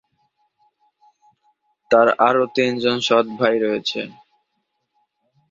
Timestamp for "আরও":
2.27-2.43